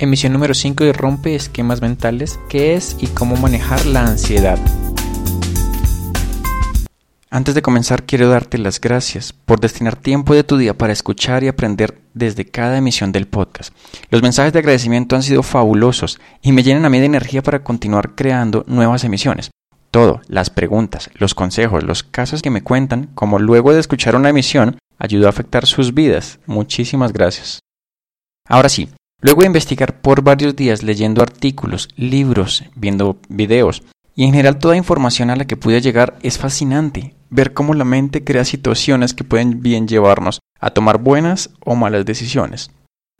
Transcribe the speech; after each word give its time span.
emisión 0.00 0.32
número 0.32 0.54
5 0.54 0.84
de 0.84 0.92
Rompe 0.94 1.34
Esquemas 1.34 1.82
Mentales, 1.82 2.40
qué 2.48 2.74
es 2.74 2.96
y 3.00 3.06
cómo 3.08 3.36
manejar 3.36 3.84
la 3.84 4.00
ansiedad. 4.00 4.58
Antes 7.28 7.54
de 7.54 7.62
comenzar 7.62 8.04
quiero 8.04 8.30
darte 8.30 8.56
las 8.56 8.80
gracias 8.80 9.32
por 9.32 9.60
destinar 9.60 9.96
tiempo 9.96 10.34
de 10.34 10.42
tu 10.42 10.56
día 10.56 10.76
para 10.76 10.94
escuchar 10.94 11.44
y 11.44 11.48
aprender 11.48 12.00
desde 12.14 12.46
cada 12.46 12.78
emisión 12.78 13.12
del 13.12 13.28
podcast. 13.28 13.74
Los 14.10 14.22
mensajes 14.22 14.54
de 14.54 14.58
agradecimiento 14.60 15.16
han 15.16 15.22
sido 15.22 15.42
fabulosos 15.42 16.18
y 16.40 16.52
me 16.52 16.62
llenan 16.62 16.86
a 16.86 16.88
mí 16.88 16.98
de 16.98 17.04
energía 17.04 17.42
para 17.42 17.62
continuar 17.62 18.14
creando 18.14 18.64
nuevas 18.66 19.04
emisiones. 19.04 19.50
Todo, 19.90 20.22
las 20.28 20.48
preguntas, 20.48 21.10
los 21.14 21.34
consejos, 21.34 21.84
los 21.84 22.02
casos 22.04 22.40
que 22.40 22.50
me 22.50 22.62
cuentan, 22.62 23.10
como 23.14 23.38
luego 23.38 23.72
de 23.74 23.80
escuchar 23.80 24.16
una 24.16 24.30
emisión, 24.30 24.78
ayudó 24.98 25.26
a 25.26 25.30
afectar 25.30 25.66
sus 25.66 25.92
vidas. 25.92 26.38
Muchísimas 26.46 27.12
gracias. 27.12 27.60
Ahora 28.48 28.68
sí, 28.68 28.88
luego 29.20 29.40
de 29.40 29.46
investigar 29.46 30.00
por 30.00 30.22
varios 30.22 30.56
días 30.56 30.82
leyendo 30.82 31.22
artículos, 31.22 31.88
libros, 31.96 32.64
viendo 32.74 33.18
videos 33.28 33.82
y 34.14 34.24
en 34.24 34.30
general 34.30 34.58
toda 34.58 34.76
información 34.76 35.30
a 35.30 35.36
la 35.36 35.46
que 35.46 35.56
pude 35.56 35.80
llegar 35.80 36.18
es 36.22 36.38
fascinante 36.38 37.14
ver 37.30 37.54
cómo 37.54 37.74
la 37.74 37.84
mente 37.84 38.24
crea 38.24 38.44
situaciones 38.44 39.14
que 39.14 39.24
pueden 39.24 39.62
bien 39.62 39.86
llevarnos 39.88 40.40
a 40.58 40.70
tomar 40.70 40.98
buenas 40.98 41.50
o 41.64 41.76
malas 41.76 42.04
decisiones. 42.04 42.70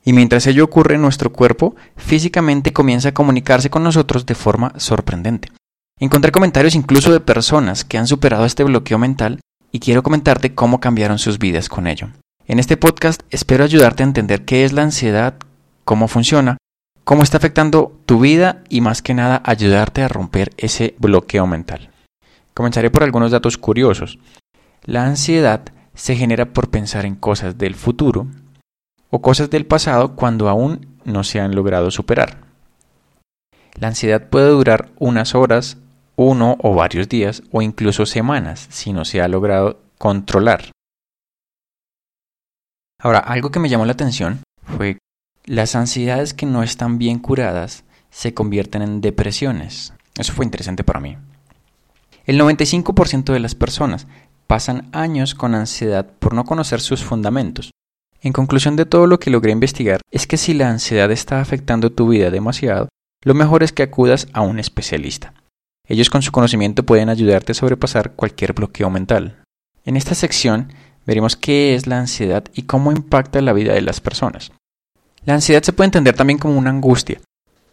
Y 0.05 0.13
mientras 0.13 0.47
ello 0.47 0.65
ocurre 0.65 0.99
nuestro 0.99 1.33
cuerpo, 1.33 1.77
físicamente 1.97 2.73
comienza 2.73 3.11
a 3.11 3.15
comunicarse 3.15 3.71
con 3.71 3.83
nosotros 3.83 4.27
de 4.27 4.35
forma 4.35 4.73
sorprendente. 4.77 5.53
Encontré 5.99 6.33
comentarios 6.33 6.75
incluso 6.75 7.13
de 7.13 7.21
personas 7.21 7.85
que 7.85 7.99
han 7.99 8.07
superado 8.07 8.45
este 8.45 8.65
bloqueo 8.65 8.99
mental 8.99 9.41
y 9.71 9.79
quiero 9.79 10.03
comentarte 10.03 10.55
cómo 10.55 10.81
cambiaron 10.81 11.19
sus 11.19 11.39
vidas 11.39 11.69
con 11.69 11.87
ello. 11.87 12.09
En 12.47 12.59
este 12.59 12.77
podcast 12.77 13.23
espero 13.31 13.63
ayudarte 13.63 14.03
a 14.03 14.07
entender 14.07 14.45
qué 14.45 14.65
es 14.65 14.73
la 14.73 14.83
ansiedad, 14.83 15.35
cómo 15.91 16.07
funciona, 16.07 16.57
cómo 17.03 17.25
está 17.25 17.39
afectando 17.39 17.99
tu 18.07 18.21
vida 18.21 18.63
y 18.69 18.81
más 18.81 19.03
que 19.03 19.13
nada 19.13 19.43
ayudarte 19.45 20.05
a 20.05 20.09
romper 20.09 20.53
ese 20.57 20.95
bloqueo 21.01 21.49
mental. 21.49 21.91
Comenzaré 22.55 22.93
por 22.93 23.03
algunos 23.03 23.33
datos 23.33 23.59
curiosos. 23.59 24.21
La 24.85 25.05
ansiedad 25.05 25.63
se 25.95 26.15
genera 26.15 26.53
por 26.53 26.71
pensar 26.71 27.07
en 27.07 27.17
cosas 27.17 27.59
del 27.59 27.75
futuro 27.75 28.29
o 29.11 29.21
cosas 29.21 29.51
del 29.51 29.67
pasado 29.67 30.15
cuando 30.15 30.49
aún 30.49 30.87
no 31.05 31.25
se 31.25 31.41
han 31.41 31.57
logrado 31.57 31.91
superar. 31.91 32.37
La 33.75 33.89
ansiedad 33.89 34.29
puede 34.29 34.51
durar 34.51 34.91
unas 35.01 35.35
horas, 35.35 35.77
uno 36.15 36.57
o 36.63 36.73
varios 36.77 37.09
días 37.09 37.43
o 37.51 37.63
incluso 37.63 38.07
semanas 38.07 38.69
si 38.71 38.93
no 38.93 39.05
se 39.05 39.21
ha 39.21 39.27
logrado 39.27 39.81
controlar. 39.99 40.71
Ahora, 43.03 43.19
algo 43.19 43.51
que 43.51 43.59
me 43.59 43.69
llamó 43.69 43.87
la 43.87 43.93
atención 43.95 44.39
fue 44.63 44.99
las 45.51 45.75
ansiedades 45.75 46.33
que 46.33 46.47
no 46.47 46.63
están 46.63 46.97
bien 46.97 47.19
curadas 47.19 47.83
se 48.09 48.33
convierten 48.35 48.83
en 48.83 49.01
depresiones. 49.01 49.93
Eso 50.17 50.33
fue 50.33 50.45
interesante 50.45 50.85
para 50.85 51.01
mí. 51.01 51.17
El 52.25 52.39
95% 52.41 53.33
de 53.33 53.41
las 53.41 53.57
personas 53.57 54.07
pasan 54.47 54.89
años 54.93 55.35
con 55.35 55.57
ansiedad 55.57 56.07
por 56.21 56.35
no 56.35 56.45
conocer 56.45 56.81
sus 56.81 57.03
fundamentos. 57.03 57.73
En 58.23 58.33
conclusión 58.33 58.77
de 58.77 58.87
todo 58.87 59.09
lo 59.09 59.19
que 59.19 59.31
logré 59.31 59.51
investigar 59.51 60.01
es 60.13 60.29
que 60.29 60.37
si 60.37 60.55
la 60.55 60.71
ansiedad 60.71 61.11
está 61.11 61.41
afectando 61.41 61.91
tu 61.91 62.07
vida 62.07 62.31
demasiado, 62.31 62.89
lo 63.25 63.35
mejor 63.35 63.65
es 63.65 63.73
que 63.73 63.83
acudas 63.83 64.29
a 64.33 64.43
un 64.43 64.61
especialista. 64.61 65.35
Ellos 65.89 66.11
con 66.11 66.23
su 66.23 66.31
conocimiento 66.31 66.87
pueden 66.87 67.09
ayudarte 67.09 67.51
a 67.51 67.57
sobrepasar 67.57 68.13
cualquier 68.13 68.53
bloqueo 68.53 68.89
mental. 68.89 69.43
En 69.85 69.97
esta 69.97 70.15
sección 70.15 70.73
veremos 71.07 71.35
qué 71.35 71.75
es 71.75 71.89
la 71.89 71.99
ansiedad 71.99 72.45
y 72.55 72.63
cómo 72.63 72.93
impacta 72.93 73.41
la 73.41 73.53
vida 73.53 73.75
de 73.75 73.83
las 73.83 74.01
personas. 74.01 74.53
La 75.27 75.35
ansiedad 75.35 75.63
se 75.63 75.73
puede 75.75 75.87
entender 75.87 76.15
también 76.15 76.39
como 76.39 76.57
una 76.57 76.71
angustia. 76.71 77.21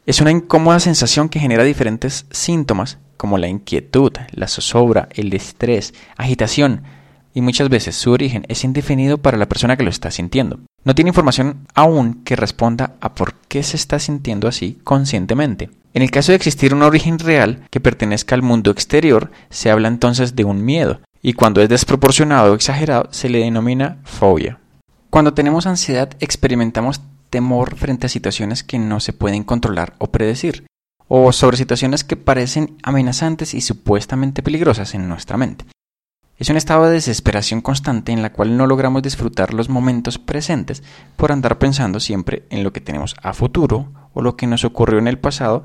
Es 0.06 0.20
una 0.20 0.32
incómoda 0.32 0.80
sensación 0.80 1.30
que 1.30 1.40
genera 1.40 1.64
diferentes 1.64 2.26
síntomas 2.30 2.98
como 3.16 3.38
la 3.38 3.48
inquietud, 3.48 4.12
la 4.32 4.48
zozobra, 4.48 5.08
el 5.14 5.34
estrés, 5.34 5.94
agitación, 6.18 6.84
y 7.34 7.42
muchas 7.42 7.70
veces 7.70 7.96
su 7.96 8.12
origen 8.12 8.46
es 8.50 8.64
indefinido 8.64 9.20
para 9.20 9.38
la 9.38 9.48
persona 9.48 9.78
que 9.78 9.84
lo 9.84 9.90
está 9.90 10.12
sintiendo. 10.12 10.60
No 10.84 10.96
tiene 10.96 11.10
información 11.10 11.68
aún 11.74 12.24
que 12.24 12.36
responda 12.36 12.96
a 13.00 13.16
por 13.16 13.36
qué 13.48 13.64
se 13.64 13.78
está 13.78 14.00
sintiendo 14.00 14.48
así 14.48 14.80
conscientemente. 14.84 15.70
En 15.94 16.02
el 16.02 16.12
caso 16.12 16.32
de 16.32 16.36
existir 16.36 16.74
un 16.74 16.84
origen 16.84 17.18
real 17.18 17.66
que 17.70 17.80
pertenezca 17.80 18.36
al 18.36 18.42
mundo 18.42 18.72
exterior, 18.72 19.32
se 19.50 19.72
habla 19.72 19.88
entonces 19.88 20.36
de 20.36 20.44
un 20.44 20.66
miedo, 20.66 21.00
y 21.22 21.34
cuando 21.34 21.62
es 21.62 21.70
desproporcionado 21.70 22.52
o 22.52 22.56
exagerado 22.56 23.08
se 23.12 23.30
le 23.30 23.40
denomina 23.40 23.98
fobia. 24.04 24.60
Cuando 25.10 25.34
tenemos 25.34 25.66
ansiedad 25.66 26.10
experimentamos 26.20 27.02
temor 27.30 27.76
frente 27.76 28.08
a 28.08 28.10
situaciones 28.10 28.64
que 28.64 28.80
no 28.80 29.00
se 29.00 29.14
pueden 29.14 29.44
controlar 29.44 29.96
o 29.98 30.12
predecir, 30.12 30.66
o 31.08 31.32
sobre 31.32 31.58
situaciones 31.58 32.04
que 32.04 32.18
parecen 32.18 32.78
amenazantes 32.84 33.54
y 33.54 33.62
supuestamente 33.62 34.44
peligrosas 34.44 34.94
en 34.94 35.08
nuestra 35.08 35.38
mente. 35.38 35.66
Es 36.38 36.50
un 36.50 36.58
estado 36.58 36.86
de 36.86 36.94
desesperación 36.94 37.62
constante 37.62 38.12
en 38.12 38.22
la 38.22 38.32
cual 38.32 38.58
no 38.58 38.68
logramos 38.68 39.02
disfrutar 39.02 39.56
los 39.56 39.70
momentos 39.70 40.20
presentes 40.20 40.84
por 41.16 41.32
andar 41.32 41.58
pensando 41.58 42.00
siempre 42.00 42.44
en 42.52 42.64
lo 42.64 42.72
que 42.72 42.82
tenemos 42.82 43.16
a 43.24 43.34
futuro 43.34 43.92
o 44.14 44.22
lo 44.22 44.36
que 44.36 44.46
nos 44.46 44.64
ocurrió 44.64 45.00
en 45.00 45.08
el 45.08 45.18
pasado 45.18 45.64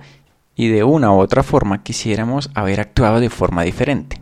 y 0.54 0.68
de 0.68 0.82
una 0.82 1.12
u 1.12 1.18
otra 1.18 1.42
forma 1.42 1.82
quisiéramos 1.82 2.50
haber 2.54 2.80
actuado 2.80 3.20
de 3.20 3.28
forma 3.28 3.64
diferente. 3.64 4.20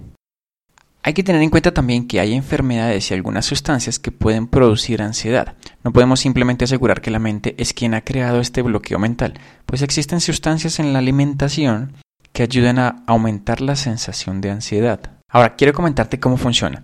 Hay 1.02 1.14
que 1.14 1.22
tener 1.22 1.40
en 1.40 1.48
cuenta 1.48 1.72
también 1.72 2.06
que 2.06 2.20
hay 2.20 2.34
enfermedades 2.34 3.10
y 3.10 3.14
algunas 3.14 3.46
sustancias 3.46 3.98
que 3.98 4.12
pueden 4.12 4.46
producir 4.46 5.00
ansiedad. 5.00 5.54
No 5.82 5.92
podemos 5.92 6.20
simplemente 6.20 6.66
asegurar 6.66 7.00
que 7.00 7.10
la 7.10 7.18
mente 7.18 7.54
es 7.56 7.72
quien 7.72 7.94
ha 7.94 8.02
creado 8.02 8.38
este 8.40 8.60
bloqueo 8.60 8.98
mental, 8.98 9.40
pues 9.64 9.80
existen 9.80 10.20
sustancias 10.20 10.78
en 10.78 10.92
la 10.92 10.98
alimentación 10.98 11.94
que 12.32 12.42
ayudan 12.42 12.78
a 12.78 13.02
aumentar 13.06 13.62
la 13.62 13.76
sensación 13.76 14.42
de 14.42 14.50
ansiedad. 14.50 15.00
Ahora, 15.30 15.56
quiero 15.56 15.72
comentarte 15.72 16.20
cómo 16.20 16.36
funciona. 16.36 16.82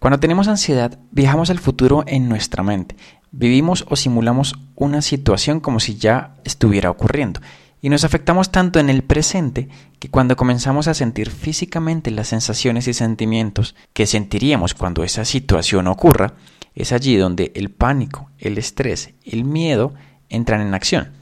Cuando 0.00 0.18
tenemos 0.18 0.48
ansiedad, 0.48 0.98
viajamos 1.12 1.48
al 1.48 1.60
futuro 1.60 2.02
en 2.08 2.28
nuestra 2.28 2.64
mente. 2.64 2.96
Vivimos 3.30 3.86
o 3.88 3.94
simulamos 3.94 4.56
una 4.74 5.00
situación 5.00 5.60
como 5.60 5.78
si 5.78 5.96
ya 5.96 6.34
estuviera 6.44 6.90
ocurriendo 6.90 7.40
y 7.84 7.90
nos 7.90 8.02
afectamos 8.02 8.50
tanto 8.50 8.80
en 8.80 8.88
el 8.88 9.02
presente 9.02 9.68
que 9.98 10.08
cuando 10.08 10.36
comenzamos 10.36 10.88
a 10.88 10.94
sentir 10.94 11.28
físicamente 11.28 12.10
las 12.10 12.28
sensaciones 12.28 12.88
y 12.88 12.94
sentimientos 12.94 13.74
que 13.92 14.06
sentiríamos 14.06 14.72
cuando 14.72 15.04
esa 15.04 15.26
situación 15.26 15.86
ocurra, 15.88 16.32
es 16.74 16.92
allí 16.92 17.16
donde 17.16 17.52
el 17.54 17.70
pánico, 17.70 18.30
el 18.38 18.56
estrés, 18.56 19.12
el 19.22 19.44
miedo 19.44 19.92
entran 20.30 20.62
en 20.62 20.72
acción. 20.72 21.12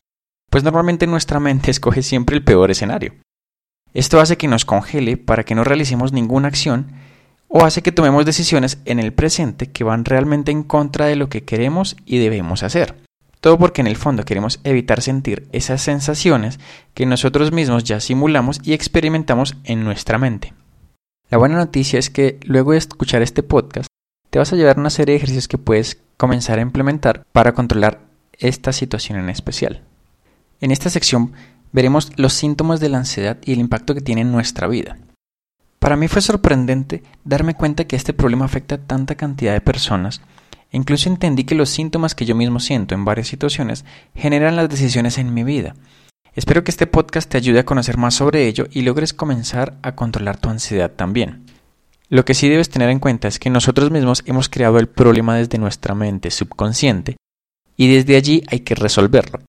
Pues 0.51 0.63
normalmente 0.63 1.09
nuestra 1.09 1.41
mente 1.41 1.69
escoge 1.73 2.01
siempre 2.01 2.37
el 2.37 2.45
peor 2.45 2.71
escenario. 2.71 3.15
Esto 3.93 4.21
hace 4.21 4.37
que 4.37 4.47
nos 4.47 4.65
congele 4.65 5.17
para 5.17 5.43
que 5.43 5.57
no 5.57 5.65
realicemos 5.65 6.13
ninguna 6.13 6.47
acción 6.47 6.93
o 7.49 7.65
hace 7.65 7.83
que 7.83 7.91
tomemos 7.91 8.25
decisiones 8.25 8.79
en 8.85 9.01
el 9.01 9.13
presente 9.13 9.73
que 9.73 9.83
van 9.83 10.05
realmente 10.05 10.53
en 10.53 10.63
contra 10.63 11.07
de 11.07 11.17
lo 11.17 11.29
que 11.29 11.43
queremos 11.43 11.97
y 12.07 12.19
debemos 12.19 12.63
hacer. 12.63 13.03
Todo 13.43 13.59
porque 13.59 13.81
en 13.81 13.89
el 13.89 13.97
fondo 13.97 14.25
queremos 14.25 14.61
evitar 14.63 15.03
sentir 15.03 15.49
esas 15.51 15.83
sensaciones 15.83 16.61
que 16.95 17.07
nosotros 17.07 17.51
mismos 17.51 17.83
ya 17.83 17.99
simulamos 17.99 18.61
y 18.63 18.73
experimentamos 18.73 19.57
en 19.65 19.83
nuestra 19.83 20.17
mente. 20.17 20.55
La 21.29 21.39
buena 21.39 21.57
noticia 21.57 21.99
es 21.99 22.09
que 22.09 22.39
luego 22.45 22.71
de 22.71 22.79
escuchar 22.79 23.21
este 23.21 23.43
podcast 23.43 23.89
te 24.31 24.39
vas 24.39 24.53
a 24.53 24.57
llevar 24.57 24.79
una 24.79 24.91
serie 24.91 25.15
de 25.15 25.17
ejercicios 25.17 25.49
que 25.49 25.59
puedes 25.59 26.01
comenzar 26.17 26.61
a 26.61 26.63
implementar 26.63 27.25
para 27.33 27.53
controlar 27.53 28.03
esta 28.39 28.73
situación 28.73 29.19
en 29.19 29.29
especial. 29.29 29.83
En 30.61 30.71
esta 30.71 30.89
sección 30.89 31.33
veremos 31.73 32.13
los 32.15 32.35
síntomas 32.35 32.79
de 32.79 32.91
la 32.91 32.99
ansiedad 32.99 33.39
y 33.45 33.55
el 33.55 33.59
impacto 33.59 33.93
que 33.93 34.03
tiene 34.03 34.21
en 34.21 34.31
nuestra 34.31 34.69
vida. 34.69 34.99
Para 35.81 35.97
mí 35.97 36.07
fue 36.07 36.23
sorprendente 36.23 37.03
darme 37.25 37.55
cuenta 37.55 37.87
que 37.87 37.97
este 37.97 38.13
problema 38.13 38.45
afecta 38.45 38.77
a 38.77 38.87
tanta 38.87 39.17
cantidad 39.17 39.53
de 39.53 39.61
personas 39.61 40.21
Incluso 40.73 41.09
entendí 41.09 41.45
que 41.45 41.55
los 41.55 41.69
síntomas 41.69 42.15
que 42.15 42.25
yo 42.25 42.35
mismo 42.35 42.59
siento 42.59 42.95
en 42.95 43.05
varias 43.05 43.29
situaciones 43.29 43.85
generan 44.15 44.57
las 44.57 44.71
decisiones 44.71 45.19
en 45.19 45.33
mi 45.33 45.45
vida. 45.45 45.77
Espero 46.35 46.65
que 46.65 46.71
este 46.71 46.87
podcast 46.87 47.31
te 47.31 47.37
ayude 47.37 47.61
a 47.61 47.67
conocer 47.67 47.99
más 47.99 48.15
sobre 48.15 48.49
ello 48.49 48.67
y 48.71 48.81
logres 48.81 49.13
comenzar 49.13 49.77
a 49.83 49.95
controlar 49.95 50.39
tu 50.39 50.49
ansiedad 50.49 50.91
también. 50.91 51.45
Lo 52.09 52.25
que 52.25 52.33
sí 52.33 52.49
debes 52.49 52.71
tener 52.71 52.89
en 52.89 53.01
cuenta 53.01 53.29
es 53.29 53.39
que 53.39 53.51
nosotros 53.51 53.91
mismos 53.91 54.23
hemos 54.25 54.49
creado 54.49 54.79
el 54.79 54.89
problema 54.89 55.37
desde 55.37 55.59
nuestra 55.59 55.95
mente 55.95 56.31
subconsciente 56.31 57.17
y 57.77 57.95
desde 57.95 58.17
allí 58.17 58.43
hay 58.49 58.61
que 58.61 58.75
resolverlo. 58.75 59.41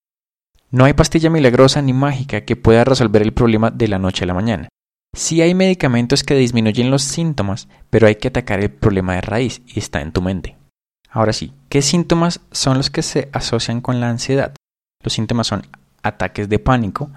No 0.71 0.83
hay 0.83 0.94
pastilla 0.94 1.30
milagrosa 1.30 1.81
ni 1.81 1.94
mágica 1.94 2.42
que 2.42 2.56
pueda 2.57 2.83
resolver 2.83 3.21
el 3.21 3.31
problema 3.31 3.71
de 3.71 3.88
la 3.88 4.00
noche 4.00 4.25
a 4.25 4.27
la 4.27 4.33
mañana. 4.33 4.68
Sí 5.15 5.42
hay 5.42 5.53
medicamentos 5.53 6.24
que 6.24 6.36
disminuyen 6.36 6.89
los 6.89 7.03
síntomas, 7.03 7.69
pero 7.89 8.07
hay 8.07 8.15
que 8.15 8.30
atacar 8.30 8.59
el 8.59 8.71
problema 8.71 9.13
de 9.13 9.21
raíz 9.21 9.62
y 9.68 9.80
está 9.80 10.01
en 10.01 10.12
tu 10.12 10.21
mente. 10.21 10.57
Ahora 11.13 11.31
sí, 11.31 11.54
¿qué 11.69 11.83
síntomas 11.83 12.39
son 12.51 12.77
los 12.77 12.89
que 12.89 13.04
se 13.04 13.30
asocian 13.33 13.81
con 13.81 14.00
la 14.00 14.10
ansiedad? 14.10 14.56
Los 15.04 15.13
síntomas 15.13 15.45
son 15.45 15.68
ataques 16.01 16.50
de 16.50 16.57
pánico, 16.57 17.12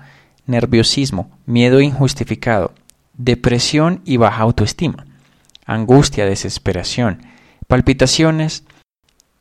nerviosismo, 0.44 1.30
miedo 1.46 1.80
injustificado, 1.80 2.74
depresión 3.14 4.02
y 4.04 4.18
baja 4.18 4.42
autoestima, 4.42 5.06
angustia, 5.64 6.26
desesperación, 6.26 7.22
palpitaciones 7.68 8.64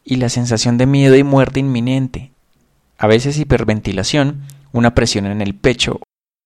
y 0.06 0.16
la 0.16 0.30
sensación 0.30 0.78
de 0.78 0.86
miedo 0.86 1.18
y 1.18 1.24
muerte 1.24 1.60
inminente. 1.60 2.32
a 2.98 3.08
veces 3.08 3.38
hiperventilación, 3.38 4.44
una 4.72 4.96
presión 4.96 5.26
en 5.26 5.42
el 5.42 5.54
pecho, 5.54 6.00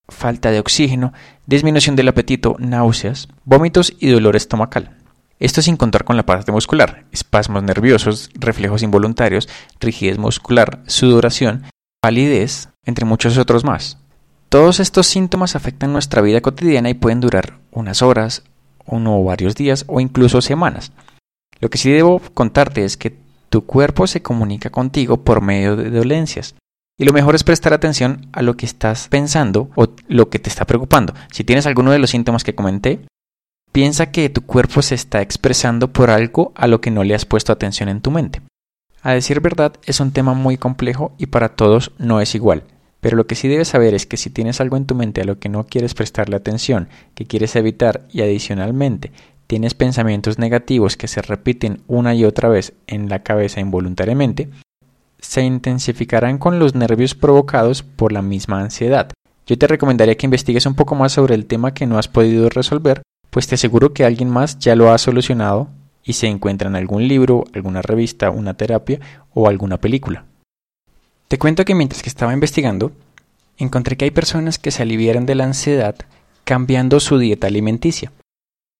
falta 0.08 0.50
de 0.50 0.58
oxígeno, 0.58 1.12
disminución 1.46 1.94
del 1.94 2.08
apetito, 2.08 2.56
náuseas, 2.58 3.28
vómitos 3.44 3.94
y 4.00 4.08
dolor 4.08 4.34
estomacal. 4.34 4.96
Esto 5.40 5.62
sin 5.62 5.78
contar 5.78 6.04
con 6.04 6.18
la 6.18 6.26
parte 6.26 6.52
muscular, 6.52 7.06
espasmos 7.12 7.62
nerviosos, 7.62 8.28
reflejos 8.34 8.82
involuntarios, 8.82 9.48
rigidez 9.80 10.18
muscular, 10.18 10.82
sudoración, 10.86 11.64
palidez, 12.02 12.68
entre 12.84 13.06
muchos 13.06 13.38
otros 13.38 13.64
más. 13.64 13.96
Todos 14.50 14.80
estos 14.80 15.06
síntomas 15.06 15.56
afectan 15.56 15.94
nuestra 15.94 16.20
vida 16.20 16.42
cotidiana 16.42 16.90
y 16.90 16.94
pueden 16.94 17.20
durar 17.20 17.58
unas 17.70 18.02
horas, 18.02 18.44
uno 18.84 19.18
o 19.18 19.24
varios 19.24 19.54
días 19.54 19.84
o 19.86 20.00
incluso 20.00 20.42
semanas. 20.42 20.92
Lo 21.58 21.70
que 21.70 21.78
sí 21.78 21.90
debo 21.90 22.20
contarte 22.34 22.84
es 22.84 22.98
que 22.98 23.16
tu 23.48 23.64
cuerpo 23.64 24.06
se 24.06 24.22
comunica 24.22 24.68
contigo 24.68 25.24
por 25.24 25.40
medio 25.40 25.74
de 25.74 25.90
dolencias. 25.90 26.54
Y 26.98 27.04
lo 27.04 27.14
mejor 27.14 27.34
es 27.34 27.44
prestar 27.44 27.72
atención 27.72 28.28
a 28.32 28.42
lo 28.42 28.58
que 28.58 28.66
estás 28.66 29.08
pensando 29.08 29.70
o 29.74 29.88
lo 30.06 30.28
que 30.28 30.38
te 30.38 30.50
está 30.50 30.66
preocupando. 30.66 31.14
Si 31.32 31.44
tienes 31.44 31.66
alguno 31.66 31.92
de 31.92 31.98
los 31.98 32.10
síntomas 32.10 32.44
que 32.44 32.54
comenté, 32.54 33.00
Piensa 33.72 34.10
que 34.10 34.28
tu 34.30 34.42
cuerpo 34.42 34.82
se 34.82 34.96
está 34.96 35.22
expresando 35.22 35.92
por 35.92 36.10
algo 36.10 36.50
a 36.56 36.66
lo 36.66 36.80
que 36.80 36.90
no 36.90 37.04
le 37.04 37.14
has 37.14 37.24
puesto 37.24 37.52
atención 37.52 37.88
en 37.88 38.00
tu 38.00 38.10
mente. 38.10 38.42
A 39.02 39.12
decir 39.12 39.40
verdad, 39.40 39.74
es 39.84 40.00
un 40.00 40.10
tema 40.10 40.34
muy 40.34 40.56
complejo 40.56 41.12
y 41.18 41.26
para 41.26 41.50
todos 41.50 41.92
no 41.96 42.20
es 42.20 42.34
igual. 42.34 42.64
Pero 43.00 43.16
lo 43.16 43.28
que 43.28 43.36
sí 43.36 43.46
debes 43.46 43.68
saber 43.68 43.94
es 43.94 44.06
que 44.06 44.16
si 44.16 44.28
tienes 44.28 44.60
algo 44.60 44.76
en 44.76 44.86
tu 44.86 44.96
mente 44.96 45.20
a 45.20 45.24
lo 45.24 45.38
que 45.38 45.48
no 45.48 45.66
quieres 45.66 45.94
prestarle 45.94 46.34
atención, 46.34 46.88
que 47.14 47.26
quieres 47.26 47.54
evitar 47.54 48.02
y 48.12 48.22
adicionalmente 48.22 49.12
tienes 49.46 49.74
pensamientos 49.74 50.38
negativos 50.38 50.96
que 50.96 51.08
se 51.08 51.22
repiten 51.22 51.82
una 51.86 52.14
y 52.14 52.24
otra 52.24 52.48
vez 52.48 52.72
en 52.88 53.08
la 53.08 53.22
cabeza 53.22 53.60
involuntariamente, 53.60 54.48
se 55.18 55.42
intensificarán 55.42 56.38
con 56.38 56.58
los 56.58 56.74
nervios 56.74 57.14
provocados 57.14 57.82
por 57.82 58.12
la 58.12 58.22
misma 58.22 58.60
ansiedad. 58.60 59.10
Yo 59.46 59.58
te 59.58 59.66
recomendaría 59.66 60.16
que 60.16 60.26
investigues 60.26 60.66
un 60.66 60.74
poco 60.74 60.94
más 60.94 61.12
sobre 61.12 61.34
el 61.34 61.46
tema 61.46 61.72
que 61.72 61.86
no 61.86 61.98
has 61.98 62.08
podido 62.08 62.48
resolver 62.48 63.02
pues 63.30 63.46
te 63.46 63.54
aseguro 63.54 63.92
que 63.92 64.04
alguien 64.04 64.28
más 64.28 64.58
ya 64.58 64.76
lo 64.76 64.92
ha 64.92 64.98
solucionado 64.98 65.68
y 66.04 66.14
se 66.14 66.26
encuentra 66.26 66.68
en 66.68 66.76
algún 66.76 67.06
libro, 67.06 67.44
alguna 67.54 67.82
revista, 67.82 68.30
una 68.30 68.54
terapia 68.54 69.00
o 69.32 69.48
alguna 69.48 69.78
película. 69.78 70.24
Te 71.28 71.38
cuento 71.38 71.64
que 71.64 71.74
mientras 71.74 72.02
que 72.02 72.08
estaba 72.08 72.32
investigando, 72.32 72.92
encontré 73.56 73.96
que 73.96 74.06
hay 74.06 74.10
personas 74.10 74.58
que 74.58 74.70
se 74.70 74.82
aliviaron 74.82 75.26
de 75.26 75.36
la 75.36 75.44
ansiedad 75.44 75.94
cambiando 76.44 76.98
su 76.98 77.18
dieta 77.18 77.46
alimenticia. 77.46 78.10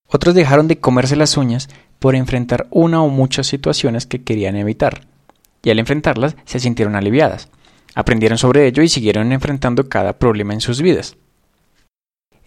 Otros 0.08 0.35
dejaron 0.35 0.67
de 0.67 0.81
comerse 0.81 1.14
las 1.14 1.37
uñas 1.37 1.69
por 2.00 2.17
enfrentar 2.17 2.67
una 2.70 3.03
o 3.03 3.08
muchas 3.08 3.46
situaciones 3.46 4.06
que 4.06 4.25
querían 4.25 4.56
evitar, 4.56 5.03
y 5.62 5.70
al 5.70 5.79
enfrentarlas 5.79 6.35
se 6.44 6.58
sintieron 6.58 6.96
aliviadas. 6.96 7.49
Aprendieron 7.94 8.38
sobre 8.38 8.67
ello 8.67 8.82
y 8.82 8.88
siguieron 8.88 9.31
enfrentando 9.31 9.88
cada 9.88 10.14
problema 10.14 10.55
en 10.55 10.61
sus 10.61 10.82
vidas. 10.82 11.17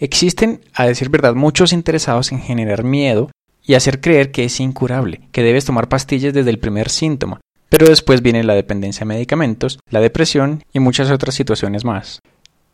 Existen, 0.04 0.60
a 0.74 0.86
decir 0.86 1.08
verdad, 1.08 1.34
muchos 1.34 1.72
interesados 1.72 2.34
en 2.34 2.42
generar 2.42 2.84
miedo 2.84 3.32
y 3.66 3.76
hacer 3.76 4.02
creer 4.02 4.34
que 4.34 4.44
es 4.44 4.60
incurable, 4.60 5.22
que 5.32 5.44
debes 5.44 5.64
tomar 5.64 5.88
pastillas 5.88 6.34
desde 6.34 6.50
el 6.50 6.60
primer 6.60 6.90
síntoma, 6.90 7.40
pero 7.70 7.88
después 7.88 8.22
viene 8.22 8.44
la 8.44 8.54
dependencia 8.54 9.04
a 9.04 9.08
medicamentos, 9.08 9.80
la 9.90 10.02
depresión 10.02 10.62
y 10.74 10.82
muchas 10.82 11.10
otras 11.10 11.36
situaciones 11.36 11.86
más. 11.86 12.20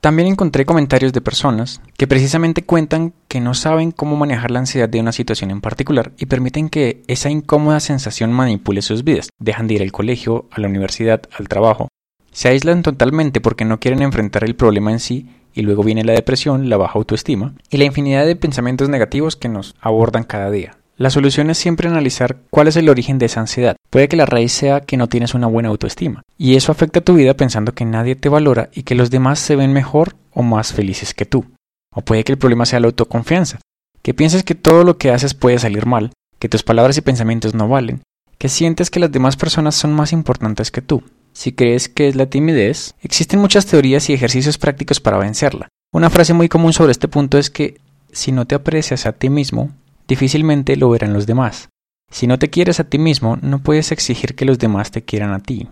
También 0.01 0.27
encontré 0.27 0.65
comentarios 0.65 1.13
de 1.13 1.21
personas 1.21 1.81
que 1.97 2.07
precisamente 2.07 2.63
cuentan 2.63 3.13
que 3.27 3.41
no 3.41 3.53
saben 3.53 3.91
cómo 3.91 4.15
manejar 4.15 4.49
la 4.49 4.61
ansiedad 4.61 4.89
de 4.89 4.99
una 4.99 5.11
situación 5.11 5.51
en 5.51 5.61
particular 5.61 6.13
y 6.17 6.25
permiten 6.25 6.67
que 6.67 7.03
esa 7.05 7.29
incómoda 7.29 7.79
sensación 7.79 8.33
manipule 8.33 8.81
sus 8.81 9.03
vidas. 9.03 9.29
Dejan 9.37 9.67
de 9.67 9.75
ir 9.75 9.83
al 9.83 9.91
colegio, 9.91 10.47
a 10.49 10.59
la 10.59 10.67
universidad, 10.67 11.21
al 11.37 11.47
trabajo. 11.47 11.89
Se 12.31 12.47
aíslan 12.47 12.81
totalmente 12.81 13.39
porque 13.39 13.65
no 13.65 13.79
quieren 13.79 14.01
enfrentar 14.01 14.43
el 14.43 14.55
problema 14.55 14.91
en 14.91 14.99
sí 14.99 15.27
y 15.59 15.61
luego 15.61 15.83
viene 15.83 16.03
la 16.03 16.13
depresión, 16.13 16.69
la 16.69 16.77
baja 16.77 16.97
autoestima 16.97 17.53
y 17.69 17.77
la 17.77 17.85
infinidad 17.85 18.25
de 18.25 18.35
pensamientos 18.35 18.89
negativos 18.89 19.35
que 19.35 19.49
nos 19.49 19.75
abordan 19.81 20.23
cada 20.23 20.49
día. 20.49 20.77
La 20.95 21.09
solución 21.09 21.49
es 21.49 21.57
siempre 21.57 21.87
analizar 21.87 22.37
cuál 22.49 22.67
es 22.67 22.75
el 22.75 22.89
origen 22.89 23.19
de 23.19 23.27
esa 23.27 23.39
ansiedad. 23.39 23.75
Puede 23.89 24.07
que 24.07 24.17
la 24.17 24.25
raíz 24.25 24.51
sea 24.51 24.81
que 24.81 24.97
no 24.97 25.07
tienes 25.07 25.33
una 25.33 25.47
buena 25.47 25.69
autoestima, 25.69 26.23
y 26.37 26.55
eso 26.55 26.71
afecta 26.71 27.01
tu 27.01 27.13
vida 27.13 27.35
pensando 27.35 27.73
que 27.73 27.85
nadie 27.85 28.15
te 28.15 28.29
valora 28.29 28.69
y 28.73 28.83
que 28.83 28.95
los 28.95 29.09
demás 29.09 29.39
se 29.39 29.55
ven 29.55 29.71
mejor 29.71 30.15
o 30.33 30.43
más 30.43 30.73
felices 30.73 31.13
que 31.13 31.25
tú. 31.25 31.45
O 31.93 32.01
puede 32.01 32.23
que 32.23 32.33
el 32.33 32.37
problema 32.37 32.65
sea 32.65 32.79
la 32.79 32.87
autoconfianza, 32.87 33.59
que 34.01 34.13
pienses 34.13 34.43
que 34.43 34.55
todo 34.55 34.83
lo 34.83 34.97
que 34.97 35.11
haces 35.11 35.33
puede 35.33 35.59
salir 35.59 35.85
mal, 35.85 36.11
que 36.37 36.49
tus 36.49 36.63
palabras 36.63 36.97
y 36.97 37.01
pensamientos 37.01 37.53
no 37.53 37.67
valen, 37.67 38.01
que 38.37 38.49
sientes 38.49 38.89
que 38.89 38.99
las 38.99 39.11
demás 39.11 39.35
personas 39.35 39.75
son 39.75 39.93
más 39.93 40.13
importantes 40.13 40.71
que 40.71 40.81
tú, 40.81 41.03
si 41.33 41.53
crees 41.53 41.89
que 41.89 42.07
es 42.07 42.15
la 42.15 42.27
timidez, 42.27 42.95
existen 43.01 43.39
muchas 43.39 43.65
teorías 43.65 44.09
y 44.09 44.13
ejercicios 44.13 44.57
prácticos 44.57 44.99
para 44.99 45.17
vencerla. 45.17 45.69
Una 45.91 46.09
frase 46.09 46.33
muy 46.33 46.49
común 46.49 46.73
sobre 46.73 46.91
este 46.91 47.07
punto 47.07 47.37
es 47.37 47.49
que 47.49 47.79
si 48.11 48.31
no 48.31 48.45
te 48.45 48.55
aprecias 48.55 49.05
a 49.05 49.13
ti 49.13 49.29
mismo, 49.29 49.71
difícilmente 50.07 50.75
lo 50.75 50.89
verán 50.89 51.13
los 51.13 51.25
demás. 51.25 51.69
Si 52.11 52.27
no 52.27 52.39
te 52.39 52.49
quieres 52.49 52.79
a 52.79 52.85
ti 52.85 52.97
mismo, 52.97 53.37
no 53.41 53.59
puedes 53.59 53.91
exigir 53.91 54.35
que 54.35 54.45
los 54.45 54.59
demás 54.59 54.91
te 54.91 55.03
quieran 55.03 55.31
a 55.31 55.39
ti. 55.39 55.67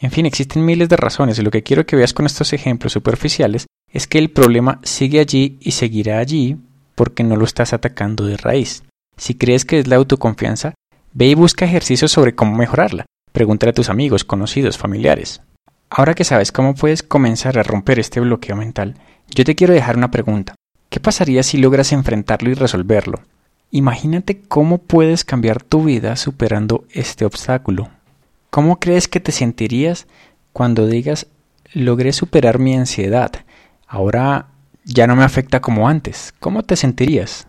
En 0.00 0.10
fin, 0.10 0.26
existen 0.26 0.64
miles 0.64 0.88
de 0.88 0.96
razones 0.96 1.38
y 1.38 1.42
lo 1.42 1.50
que 1.50 1.62
quiero 1.62 1.86
que 1.86 1.96
veas 1.96 2.12
con 2.12 2.26
estos 2.26 2.52
ejemplos 2.52 2.92
superficiales 2.92 3.66
es 3.92 4.06
que 4.06 4.18
el 4.18 4.30
problema 4.30 4.80
sigue 4.84 5.18
allí 5.18 5.56
y 5.60 5.72
seguirá 5.72 6.18
allí 6.18 6.56
porque 6.94 7.24
no 7.24 7.36
lo 7.36 7.44
estás 7.44 7.72
atacando 7.72 8.26
de 8.26 8.36
raíz. 8.36 8.84
Si 9.16 9.34
crees 9.34 9.64
que 9.64 9.78
es 9.78 9.88
la 9.88 9.96
autoconfianza, 9.96 10.74
ve 11.12 11.26
y 11.26 11.34
busca 11.34 11.64
ejercicios 11.64 12.12
sobre 12.12 12.34
cómo 12.34 12.54
mejorarla. 12.56 13.06
Pregúntale 13.38 13.70
a 13.70 13.72
tus 13.72 13.88
amigos, 13.88 14.24
conocidos, 14.24 14.78
familiares. 14.78 15.42
Ahora 15.90 16.14
que 16.14 16.24
sabes 16.24 16.50
cómo 16.50 16.74
puedes 16.74 17.04
comenzar 17.04 17.56
a 17.56 17.62
romper 17.62 18.00
este 18.00 18.18
bloqueo 18.18 18.56
mental, 18.56 18.96
yo 19.30 19.44
te 19.44 19.54
quiero 19.54 19.74
dejar 19.74 19.96
una 19.96 20.10
pregunta. 20.10 20.56
¿Qué 20.90 20.98
pasaría 20.98 21.44
si 21.44 21.56
logras 21.56 21.92
enfrentarlo 21.92 22.50
y 22.50 22.54
resolverlo? 22.54 23.20
Imagínate 23.70 24.40
cómo 24.40 24.78
puedes 24.78 25.22
cambiar 25.22 25.62
tu 25.62 25.84
vida 25.84 26.16
superando 26.16 26.84
este 26.90 27.24
obstáculo. 27.24 27.90
¿Cómo 28.50 28.80
crees 28.80 29.06
que 29.06 29.20
te 29.20 29.30
sentirías 29.30 30.08
cuando 30.52 30.88
digas 30.88 31.28
logré 31.72 32.12
superar 32.12 32.58
mi 32.58 32.74
ansiedad? 32.74 33.30
Ahora 33.86 34.48
ya 34.84 35.06
no 35.06 35.14
me 35.14 35.22
afecta 35.22 35.60
como 35.60 35.88
antes. 35.88 36.34
¿Cómo 36.40 36.64
te 36.64 36.74
sentirías? 36.74 37.46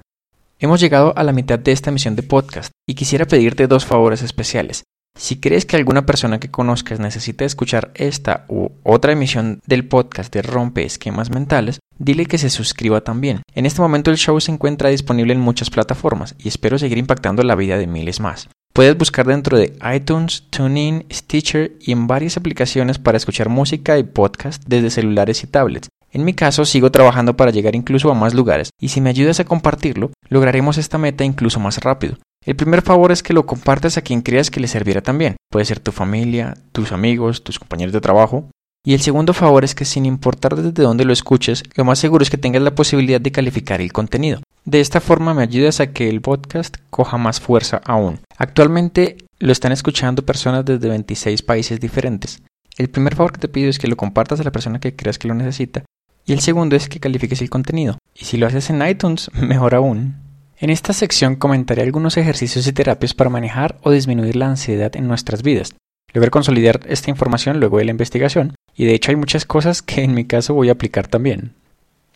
Hemos 0.60 0.82
llegado 0.82 1.18
a 1.18 1.24
la 1.24 1.34
mitad 1.34 1.58
de 1.58 1.72
esta 1.72 1.90
emisión 1.90 2.16
de 2.16 2.22
podcast 2.22 2.70
y 2.88 2.94
quisiera 2.94 3.26
pedirte 3.26 3.66
dos 3.66 3.88
favores 3.88 4.22
especiales. 4.22 4.84
Si 5.20 5.36
crees 5.36 5.66
que 5.66 5.76
alguna 5.76 6.06
persona 6.06 6.40
que 6.40 6.50
conozcas 6.50 7.02
necesita 7.02 7.44
escuchar 7.44 7.92
esta 7.94 8.46
u 8.48 8.70
otra 8.84 9.12
emisión 9.12 9.60
del 9.68 9.86
podcast 9.86 10.34
de 10.34 10.42
Rompe 10.42 10.86
Esquemas 10.86 11.30
Mentales, 11.30 11.80
dile 11.98 12.26
que 12.26 12.38
se 12.38 12.50
suscriba 12.50 13.02
también. 13.02 13.42
En 13.54 13.66
este 13.66 13.82
momento 13.82 14.12
el 14.12 14.18
show 14.18 14.40
se 14.40 14.54
encuentra 14.54 14.88
disponible 14.88 15.34
en 15.34 15.42
muchas 15.42 15.70
plataformas 15.70 16.36
y 16.40 16.48
espero 16.48 16.80
seguir 16.80 16.98
impactando 16.98 17.44
la 17.44 17.56
vida 17.56 17.78
de 17.78 17.86
miles 17.86 18.22
más. 18.22 18.48
Puedes 18.72 18.98
buscar 18.98 19.28
dentro 19.28 19.58
de 19.58 19.78
iTunes, 19.94 20.46
TuneIn, 20.52 21.06
Stitcher 21.12 21.74
y 21.82 21.92
en 21.92 22.08
varias 22.08 22.38
aplicaciones 22.38 22.98
para 22.98 23.18
escuchar 23.18 23.50
música 23.50 23.98
y 23.98 24.04
podcast 24.04 24.64
desde 24.68 24.90
celulares 24.90 25.44
y 25.44 25.48
tablets. 25.48 25.90
En 26.12 26.24
mi 26.24 26.34
caso, 26.34 26.64
sigo 26.64 26.92
trabajando 26.92 27.36
para 27.36 27.52
llegar 27.52 27.76
incluso 27.76 28.10
a 28.10 28.16
más 28.16 28.34
lugares, 28.34 28.70
y 28.80 28.88
si 28.88 29.02
me 29.02 29.10
ayudas 29.10 29.42
a 29.42 29.46
compartirlo, 29.46 30.12
lograremos 30.30 30.78
esta 30.78 30.98
meta 30.98 31.26
incluso 31.26 31.60
más 31.60 31.78
rápido. 31.80 32.16
El 32.46 32.56
primer 32.56 32.82
favor 32.82 33.12
es 33.12 33.22
que 33.22 33.34
lo 33.34 33.46
compartas 33.46 33.98
a 33.98 34.02
quien 34.02 34.22
creas 34.22 34.50
que 34.50 34.60
le 34.60 34.68
servirá 34.68 35.02
también. 35.02 35.36
Puede 35.52 35.66
ser 35.66 35.80
tu 35.80 35.92
familia, 35.92 36.58
tus 36.72 36.92
amigos, 36.92 37.44
tus 37.44 37.60
compañeros 37.60 37.94
de 37.94 38.02
trabajo. 38.02 38.50
Y 38.86 38.94
el 38.94 39.02
segundo 39.02 39.34
favor 39.34 39.66
es 39.66 39.76
que 39.76 39.84
sin 39.84 40.06
importar 40.06 40.56
desde 40.56 40.84
dónde 40.84 41.04
lo 41.04 41.12
escuches, 41.12 41.64
lo 41.76 41.84
más 41.84 42.00
seguro 42.00 42.24
es 42.24 42.30
que 42.30 42.38
tengas 42.38 42.62
la 42.62 42.76
posibilidad 42.76 43.20
de 43.20 43.32
calificar 43.32 43.82
el 43.82 43.92
contenido. 43.92 44.40
De 44.64 44.80
esta 44.80 45.02
forma 45.02 45.34
me 45.34 45.44
ayudas 45.44 45.80
a 45.82 45.92
que 45.92 46.10
el 46.10 46.22
podcast 46.22 46.78
coja 46.90 47.18
más 47.18 47.42
fuerza 47.42 47.82
aún. 47.86 48.22
Actualmente 48.38 49.18
lo 49.40 49.52
están 49.52 49.74
escuchando 49.74 50.26
personas 50.26 50.64
desde 50.64 50.88
26 50.88 51.42
países 51.42 51.80
diferentes. 51.80 52.42
El 52.78 52.90
primer 52.90 53.16
favor 53.16 53.34
que 53.34 53.40
te 53.40 53.48
pido 53.50 53.70
es 53.70 53.80
que 53.80 53.88
lo 53.90 53.98
compartas 53.98 54.40
a 54.40 54.44
la 54.44 54.52
persona 54.52 54.80
que 54.80 54.96
creas 54.96 55.20
que 55.20 55.28
lo 55.28 55.34
necesita. 55.34 55.84
Y 56.26 56.32
el 56.32 56.40
segundo 56.40 56.78
es 56.78 56.88
que 56.88 57.02
califiques 57.02 57.42
el 57.42 57.50
contenido. 57.50 57.98
Y 58.16 58.26
si 58.26 58.38
lo 58.38 58.48
haces 58.48 58.70
en 58.70 58.88
iTunes, 58.88 59.30
mejor 59.34 59.76
aún. 59.76 60.29
En 60.62 60.70
esta 60.70 60.92
sección 60.92 61.38
comentaré 61.38 61.84
algunos 61.84 62.18
ejercicios 62.18 62.68
y 62.68 62.74
terapias 62.74 63.14
para 63.14 63.30
manejar 63.30 63.78
o 63.82 63.92
disminuir 63.92 64.36
la 64.36 64.48
ansiedad 64.48 64.94
en 64.98 65.08
nuestras 65.08 65.42
vidas. 65.42 65.74
Logré 66.14 66.32
consolidar 66.32 66.82
esta 66.90 67.10
información 67.10 67.62
luego 67.62 67.78
de 67.78 67.86
la 67.86 67.92
investigación, 67.92 68.56
y 68.76 68.84
de 68.84 68.94
hecho 68.94 69.12
hay 69.12 69.16
muchas 69.16 69.46
cosas 69.46 69.82
que 69.82 70.04
en 70.04 70.14
mi 70.14 70.26
caso 70.26 70.54
voy 70.54 70.68
a 70.68 70.74
aplicar 70.74 71.08
también. 71.08 71.54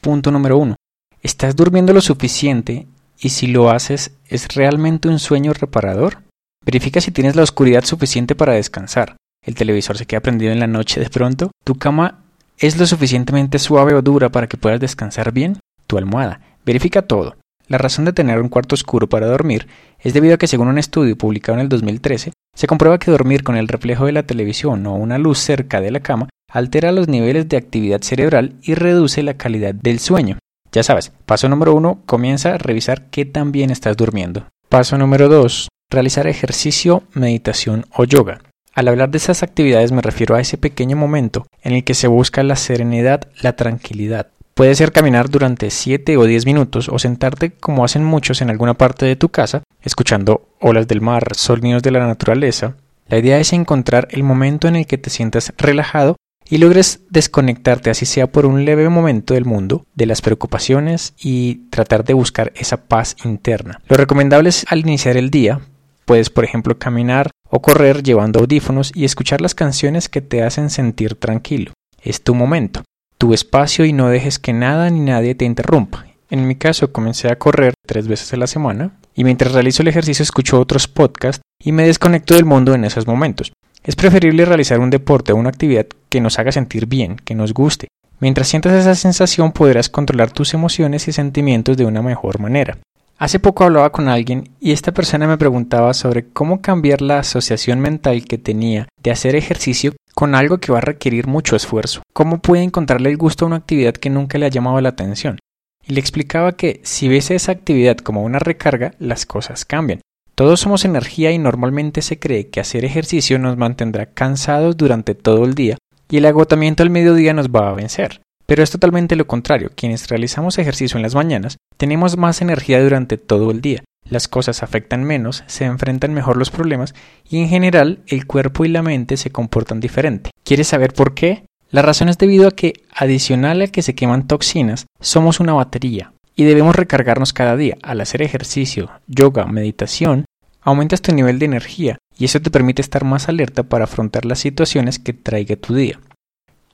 Punto 0.01 0.29
número 0.29 0.57
1. 0.57 0.75
¿Estás 1.21 1.55
durmiendo 1.55 1.93
lo 1.93 2.01
suficiente 2.01 2.85
y 3.17 3.29
si 3.29 3.47
lo 3.47 3.69
haces 3.69 4.12
es 4.27 4.53
realmente 4.53 5.07
un 5.07 5.19
sueño 5.19 5.53
reparador? 5.53 6.17
Verifica 6.65 7.00
si 7.00 7.12
tienes 7.12 7.38
la 7.38 7.43
oscuridad 7.43 7.85
suficiente 7.85 8.35
para 8.35 8.53
descansar. 8.53 9.15
¿El 9.41 9.55
televisor 9.55 9.97
se 9.97 10.05
queda 10.05 10.19
prendido 10.19 10.51
en 10.51 10.59
la 10.59 10.67
noche 10.67 11.00
de 11.00 11.09
pronto? 11.09 11.51
¿Tu 11.63 11.75
cama 11.75 12.23
es 12.57 12.77
lo 12.77 12.85
suficientemente 12.85 13.57
suave 13.57 13.93
o 13.93 14.01
dura 14.01 14.29
para 14.29 14.47
que 14.47 14.57
puedas 14.57 14.81
descansar 14.81 15.31
bien? 15.31 15.59
¿Tu 15.88 15.97
almohada? 15.97 16.41
Verifica 16.65 17.03
todo. 17.03 17.38
La 17.67 17.77
razón 17.77 18.05
de 18.05 18.13
tener 18.13 18.41
un 18.41 18.50
cuarto 18.50 18.75
oscuro 18.75 19.08
para 19.08 19.27
dormir 19.27 19.67
es 20.00 20.13
debido 20.13 20.36
a 20.36 20.38
que 20.38 20.48
según 20.48 20.67
un 20.67 20.77
estudio 20.77 21.17
publicado 21.17 21.58
en 21.58 21.62
el 21.62 21.70
2013, 21.70 22.34
se 22.55 22.67
comprueba 22.67 23.00
que 23.00 23.12
dormir 23.12 23.43
con 23.43 23.55
el 23.55 23.67
reflejo 23.67 24.05
de 24.05 24.12
la 24.12 24.24
televisión 24.24 24.86
o 24.86 24.96
una 24.96 25.17
luz 25.17 25.39
cerca 25.39 25.82
de 25.82 25.91
la 25.91 26.01
cama 26.01 26.29
altera 26.53 26.91
los 26.91 27.08
niveles 27.08 27.50
de 27.50 27.58
actividad 27.58 28.01
cerebral 28.01 28.55
y 28.62 28.75
reduce 28.75 29.24
la 29.24 29.36
calidad 29.36 29.74
del 29.74 30.00
sueño. 30.00 30.38
Ya 30.72 30.84
sabes, 30.84 31.12
paso 31.25 31.50
número 31.50 31.74
uno, 31.74 32.01
comienza 32.05 32.53
a 32.53 32.58
revisar 32.58 33.10
qué 33.10 33.25
tan 33.25 33.51
bien 33.51 33.72
estás 33.72 33.98
durmiendo. 33.98 34.48
Paso 34.70 34.98
número 34.98 35.29
dos, 35.29 35.70
realizar 35.89 36.27
ejercicio, 36.27 37.03
meditación 37.13 37.86
o 37.96 38.03
yoga. 38.03 38.41
Al 38.74 38.88
hablar 38.88 39.10
de 39.10 39.17
esas 39.17 39.43
actividades 39.43 39.91
me 39.91 40.01
refiero 40.01 40.36
a 40.36 40.41
ese 40.41 40.58
pequeño 40.58 40.96
momento 40.96 41.46
en 41.62 41.74
el 41.74 41.84
que 41.84 41.93
se 41.93 42.08
busca 42.08 42.43
la 42.43 42.55
serenidad, 42.55 43.29
la 43.41 43.55
tranquilidad. 43.55 44.27
Puede 44.53 44.75
ser 44.75 44.91
caminar 44.91 45.29
durante 45.29 45.72
7 45.72 46.15
o 46.17 46.25
10 46.25 46.45
minutos 46.45 46.88
o 46.88 47.00
sentarte 47.00 47.51
como 47.53 47.83
hacen 47.83 48.03
muchos 48.03 48.41
en 48.41 48.51
alguna 48.51 48.75
parte 48.75 49.05
de 49.05 49.15
tu 49.15 49.29
casa, 49.29 49.63
escuchando 49.81 50.48
olas 50.60 50.88
del 50.88 51.01
mar, 51.01 51.36
sonidos 51.36 51.81
de 51.81 51.89
la 51.89 52.05
naturaleza. 52.05 52.75
La 53.07 53.17
idea 53.17 53.39
es 53.39 53.51
encontrar 53.51 54.07
el 54.12 54.22
momento 54.24 54.67
en 54.67 54.75
el 54.75 54.86
que 54.86 55.00
te 55.00 55.10
sientas 55.10 55.53
relajado 55.57 56.17
y 56.48 56.60
logres 56.60 57.01
desconectarte 57.10 57.89
así 57.89 58.05
sea 58.05 58.27
por 58.27 58.45
un 58.45 58.63
leve 58.63 58.88
momento 58.89 59.33
del 59.33 59.45
mundo, 59.45 59.88
de 59.95 60.05
las 60.05 60.22
preocupaciones 60.22 61.15
y 61.19 61.69
tratar 61.72 62.03
de 62.03 62.13
buscar 62.13 62.51
esa 62.55 62.86
paz 62.86 63.15
interna. 63.25 63.81
Lo 63.88 63.98
recomendable 63.98 64.50
es 64.50 64.65
al 64.69 64.81
iniciar 64.81 65.17
el 65.17 65.31
día, 65.31 65.62
puedes 66.05 66.29
por 66.29 66.43
ejemplo 66.43 66.77
caminar 66.77 67.31
o 67.50 67.62
correr 67.62 68.03
llevando 68.03 68.39
audífonos 68.39 68.91
y 68.93 69.05
escuchar 69.05 69.41
las 69.41 69.55
canciones 69.55 70.10
que 70.10 70.22
te 70.22 70.43
hacen 70.43 70.69
sentir 70.69 71.15
tranquilo. 71.15 71.74
Es 72.01 72.24
tu 72.24 72.36
momento, 72.36 72.83
tu 73.24 73.34
espacio 73.34 73.86
y 73.86 73.94
no 73.94 74.10
dejes 74.10 74.38
que 74.38 74.51
nada 74.51 74.89
ni 74.89 75.00
nadie 75.00 75.34
te 75.34 75.46
interrumpa. 75.46 76.06
En 76.30 76.46
mi 76.46 76.56
caso 76.56 76.92
comencé 76.92 77.30
a 77.30 77.38
correr 77.38 77.74
tres 77.88 78.06
veces 78.10 78.34
a 78.34 78.36
la 78.36 78.48
semana 78.48 79.00
y 79.15 79.24
mientras 79.24 79.53
realizo 79.53 79.82
el 79.82 79.88
ejercicio 79.88 80.24
escucho 80.24 80.60
otros 80.60 80.89
podcasts 80.89 81.42
y 81.63 81.72
me 81.72 81.88
desconecto 81.88 82.34
del 82.36 82.44
mundo 82.44 82.74
en 82.74 82.84
esos 82.84 83.08
momentos. 83.08 83.53
Es 83.82 83.96
preferible 83.96 84.44
realizar 84.44 84.82
un 84.82 84.89
deporte 84.89 85.32
o 85.32 85.38
una 85.38 85.48
actividad 85.48 85.86
que 86.10 86.20
nos 86.20 86.38
haga 86.38 86.51
sentir 86.51 86.86
bien, 86.86 87.15
que 87.15 87.34
nos 87.34 87.53
guste. 87.53 87.88
Mientras 88.20 88.50
sientas 88.50 88.74
esa 88.74 88.94
sensación 88.94 89.53
podrás 89.53 89.88
controlar 89.88 90.32
tus 90.32 90.53
emociones 90.53 91.08
y 91.08 91.13
sentimientos 91.13 91.77
de 91.77 91.86
una 91.86 92.01
mejor 92.01 92.42
manera. 92.42 92.77
Hace 93.18 93.39
poco 93.39 93.63
hablaba 93.63 93.94
con 93.94 94.10
alguien 94.10 94.50
y 94.60 94.74
esta 94.74 94.92
persona 94.92 95.27
me 95.27 95.38
preguntaba 95.38 95.94
sobre 95.94 96.25
cómo 96.25 96.62
cambiar 96.62 97.01
la 97.01 97.20
asociación 97.20 97.80
mental 97.80 98.25
que 98.25 98.38
tenía 98.38 98.89
de 99.01 99.12
hacer 99.12 99.38
ejercicio 99.38 99.94
con 100.13 100.36
algo 100.36 100.60
que 100.60 100.72
va 100.72 100.79
a 100.79 100.82
requerir 100.82 101.27
mucho 101.27 101.55
esfuerzo. 101.55 102.01
¿Cómo 102.13 102.39
puede 102.39 102.63
encontrarle 102.63 103.10
el 103.10 103.17
gusto 103.17 103.46
a 103.46 103.48
una 103.48 103.58
actividad 103.58 103.93
que 103.93 104.10
nunca 104.10 104.38
le 104.38 104.46
ha 104.46 104.50
llamado 104.50 104.79
la 104.82 104.89
atención? 104.89 105.39
Y 105.86 105.93
le 105.93 106.00
explicaba 106.00 106.53
que 106.53 106.79
si 106.84 107.08
ves 107.08 107.32
esa 107.32 107.51
actividad 107.51 107.98
como 107.98 108.24
una 108.24 108.39
recarga, 108.39 108.93
las 109.00 109.25
cosas 109.25 109.65
cambian. 109.65 110.01
Todos 110.36 110.62
somos 110.62 110.86
energía 110.86 111.32
y 111.32 111.38
normalmente 111.38 112.01
se 112.01 112.17
cree 112.17 112.50
que 112.50 112.60
hacer 112.60 112.86
ejercicio 112.86 113.38
nos 113.38 113.58
mantendrá 113.58 114.08
cansados 114.08 114.77
durante 114.77 115.13
todo 115.13 115.46
el 115.46 115.53
día 115.53 115.77
y 116.10 116.17
el 116.17 116.25
agotamiento 116.25 116.84
al 116.84 116.89
mediodía 116.89 117.34
nos 117.34 117.50
va 117.50 117.70
a 117.70 117.74
vencer. 117.74 118.22
Pero 118.46 118.63
es 118.63 118.72
totalmente 118.72 119.15
lo 119.15 119.27
contrario, 119.27 119.72
quienes 119.75 120.08
realizamos 120.10 120.58
ejercicio 120.58 120.98
en 120.98 121.03
las 121.03 121.15
mañanas 121.15 121.58
tenemos 121.77 122.18
más 122.18 122.42
energía 122.42 122.82
durante 122.82 123.18
todo 123.18 123.51
el 123.51 123.62
día, 123.62 123.84
las 124.10 124.27
cosas 124.27 124.63
afectan 124.63 125.03
menos, 125.03 125.44
se 125.48 125.65
enfrentan 125.65 126.13
mejor 126.13 126.38
los 126.38 126.51
problemas 126.51 126.94
y 127.30 127.39
en 127.39 127.50
general 127.50 128.03
el 128.08 128.27
cuerpo 128.27 128.65
y 128.65 128.70
la 128.70 128.82
mente 128.82 129.18
se 129.18 129.32
comportan 129.32 129.80
diferente. 129.80 130.32
¿Quieres 130.44 130.68
saber 130.68 130.94
por 130.94 131.13
qué? 131.13 131.46
La 131.70 131.82
razón 131.82 132.10
es 132.10 132.18
debido 132.18 132.48
a 132.48 132.51
que, 132.51 132.74
adicional 132.96 133.62
a 133.62 133.68
que 133.68 133.82
se 133.82 133.96
queman 133.96 134.27
toxinas, 134.27 134.86
somos 135.00 135.39
una 135.39 135.53
batería, 135.53 136.13
y 136.36 136.44
debemos 136.44 136.75
recargarnos 136.75 137.34
cada 137.34 137.56
día. 137.56 137.77
Al 137.82 138.01
hacer 138.01 138.22
ejercicio, 138.22 138.92
yoga, 139.08 139.46
meditación, 139.46 140.25
aumentas 140.62 141.01
tu 141.01 141.13
nivel 141.13 141.39
de 141.39 141.46
energía 141.46 141.98
y 142.18 142.25
eso 142.25 142.42
te 142.42 142.51
permite 142.51 142.82
estar 142.82 143.03
más 143.03 143.30
alerta 143.30 143.63
para 143.63 143.86
afrontar 143.86 144.25
las 144.25 144.39
situaciones 144.39 145.00
que 145.00 145.13
traiga 145.13 145.56
tu 145.56 145.75
día. 145.75 146.00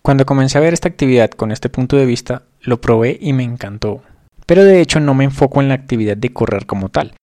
Cuando 0.01 0.25
comencé 0.25 0.57
a 0.57 0.61
ver 0.61 0.73
esta 0.73 0.87
actividad 0.87 1.31
con 1.31 1.51
este 1.51 1.69
punto 1.69 1.97
de 1.97 2.05
vista, 2.05 2.43
lo 2.61 2.81
probé 2.81 3.17
y 3.19 3.33
me 3.33 3.43
encantó. 3.43 4.01
Pero 4.49 4.63
de 4.63 4.81
hecho 4.81 4.99
no 4.99 5.13
me 5.13 5.25
enfoco 5.25 5.61
en 5.61 5.67
la 5.67 5.75
actividad 5.75 6.17
de 6.17 6.33
correr 6.33 6.65
como 6.65 6.89
tal. 6.89 7.13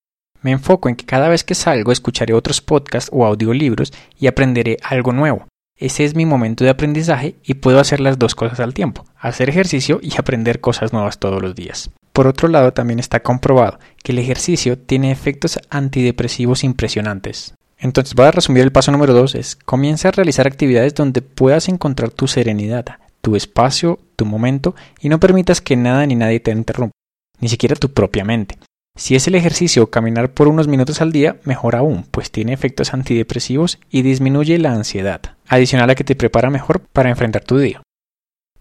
Me 0.42 0.52
enfoco 0.52 0.88
en 0.88 0.94
que 0.94 1.06
cada 1.06 1.28
vez 1.28 1.42
que 1.42 1.56
salgo 1.56 1.90
escucharé 1.90 2.32
otros 2.32 2.60
podcasts 2.60 3.10
o 3.12 3.26
audiolibros 3.26 3.92
y 4.16 4.28
aprenderé 4.28 4.76
algo 4.84 5.12
nuevo. 5.12 5.48
Ese 5.76 6.04
es 6.04 6.14
mi 6.14 6.24
momento 6.24 6.62
de 6.62 6.70
aprendizaje 6.70 7.34
y 7.42 7.54
puedo 7.54 7.80
hacer 7.80 7.98
las 7.98 8.20
dos 8.20 8.36
cosas 8.36 8.60
al 8.60 8.74
tiempo, 8.74 9.06
hacer 9.18 9.48
ejercicio 9.48 9.98
y 10.00 10.12
aprender 10.16 10.60
cosas 10.60 10.92
nuevas 10.92 11.18
todos 11.18 11.42
los 11.42 11.56
días. 11.56 11.90
Por 12.12 12.28
otro 12.28 12.46
lado, 12.46 12.72
también 12.72 13.00
está 13.00 13.18
comprobado 13.18 13.80
que 14.04 14.12
el 14.12 14.20
ejercicio 14.20 14.78
tiene 14.78 15.10
efectos 15.10 15.58
antidepresivos 15.68 16.62
impresionantes. 16.62 17.54
Entonces, 17.76 18.14
voy 18.14 18.26
a 18.26 18.30
resumir 18.30 18.62
el 18.62 18.70
paso 18.70 18.92
número 18.92 19.14
2, 19.14 19.34
es 19.34 19.56
comienza 19.56 20.10
a 20.10 20.12
realizar 20.12 20.46
actividades 20.46 20.94
donde 20.94 21.22
puedas 21.22 21.68
encontrar 21.68 22.10
tu 22.10 22.28
serenidad, 22.28 22.86
tu 23.20 23.34
espacio, 23.34 23.98
tu 24.14 24.26
momento 24.26 24.76
y 25.00 25.08
no 25.08 25.18
permitas 25.18 25.60
que 25.60 25.74
nada 25.74 26.06
ni 26.06 26.14
nadie 26.14 26.38
te 26.38 26.52
interrumpa, 26.52 26.94
ni 27.40 27.48
siquiera 27.48 27.76
tu 27.76 27.92
propia 27.92 28.24
mente. 28.24 28.58
Si 28.96 29.14
es 29.14 29.26
el 29.26 29.34
ejercicio 29.34 29.90
caminar 29.90 30.30
por 30.30 30.48
unos 30.48 30.68
minutos 30.68 31.02
al 31.02 31.12
día, 31.12 31.36
mejor 31.44 31.76
aún, 31.76 32.04
pues 32.10 32.30
tiene 32.30 32.54
efectos 32.54 32.94
antidepresivos 32.94 33.78
y 33.90 34.00
disminuye 34.00 34.58
la 34.58 34.72
ansiedad, 34.72 35.20
adicional 35.46 35.90
a 35.90 35.94
que 35.94 36.04
te 36.04 36.16
prepara 36.16 36.48
mejor 36.48 36.80
para 36.80 37.10
enfrentar 37.10 37.44
tu 37.44 37.58
día. 37.58 37.82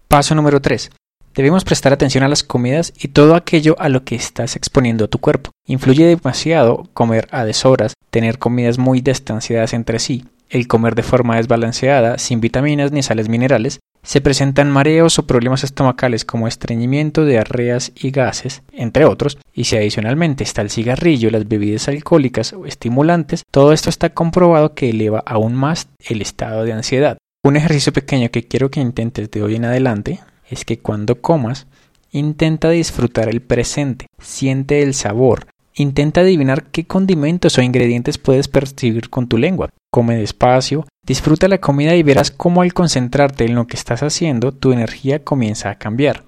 Paso 0.08 0.34
número 0.34 0.60
3. 0.60 0.90
Debemos 1.34 1.64
prestar 1.64 1.92
atención 1.92 2.22
a 2.22 2.28
las 2.28 2.42
comidas 2.42 2.92
y 2.98 3.08
todo 3.08 3.34
aquello 3.34 3.76
a 3.78 3.88
lo 3.88 4.04
que 4.04 4.14
estás 4.14 4.56
exponiendo 4.56 5.08
tu 5.08 5.18
cuerpo. 5.18 5.50
Influye 5.66 6.06
demasiado 6.06 6.88
comer 6.92 7.28
a 7.30 7.44
deshoras, 7.44 7.94
tener 8.10 8.38
comidas 8.38 8.78
muy 8.78 9.00
distanciadas 9.00 9.72
entre 9.72 9.98
sí, 9.98 10.24
el 10.48 10.68
comer 10.68 10.94
de 10.94 11.02
forma 11.02 11.36
desbalanceada, 11.36 12.18
sin 12.18 12.40
vitaminas 12.40 12.92
ni 12.92 13.02
sales 13.02 13.28
minerales, 13.28 13.80
se 14.06 14.20
presentan 14.20 14.70
mareos 14.70 15.18
o 15.18 15.26
problemas 15.26 15.64
estomacales 15.64 16.24
como 16.24 16.46
estreñimiento, 16.46 17.26
diarreas 17.26 17.90
y 17.96 18.12
gases, 18.12 18.62
entre 18.72 19.04
otros, 19.04 19.36
y 19.52 19.64
si 19.64 19.76
adicionalmente 19.76 20.44
está 20.44 20.62
el 20.62 20.70
cigarrillo, 20.70 21.28
las 21.30 21.48
bebidas 21.48 21.88
alcohólicas 21.88 22.52
o 22.52 22.66
estimulantes, 22.66 23.42
todo 23.50 23.72
esto 23.72 23.90
está 23.90 24.10
comprobado 24.10 24.74
que 24.74 24.90
eleva 24.90 25.24
aún 25.26 25.54
más 25.54 25.88
el 26.08 26.22
estado 26.22 26.62
de 26.62 26.72
ansiedad. 26.72 27.18
Un 27.44 27.56
ejercicio 27.56 27.92
pequeño 27.92 28.30
que 28.30 28.44
quiero 28.44 28.70
que 28.70 28.80
intentes 28.80 29.28
de 29.30 29.42
hoy 29.42 29.56
en 29.56 29.64
adelante 29.64 30.20
es 30.48 30.64
que 30.64 30.78
cuando 30.78 31.20
comas, 31.20 31.66
intenta 32.12 32.70
disfrutar 32.70 33.28
el 33.28 33.42
presente, 33.42 34.06
siente 34.20 34.82
el 34.82 34.94
sabor, 34.94 35.48
intenta 35.74 36.20
adivinar 36.20 36.66
qué 36.70 36.86
condimentos 36.86 37.58
o 37.58 37.62
ingredientes 37.62 38.18
puedes 38.18 38.46
percibir 38.46 39.10
con 39.10 39.26
tu 39.26 39.36
lengua. 39.36 39.68
Come 39.96 40.18
despacio, 40.18 40.86
disfruta 41.06 41.48
la 41.48 41.56
comida 41.56 41.94
y 41.94 42.02
verás 42.02 42.30
cómo 42.30 42.60
al 42.60 42.74
concentrarte 42.74 43.46
en 43.46 43.54
lo 43.54 43.66
que 43.66 43.78
estás 43.78 44.02
haciendo, 44.02 44.52
tu 44.52 44.72
energía 44.72 45.24
comienza 45.24 45.70
a 45.70 45.76
cambiar. 45.76 46.24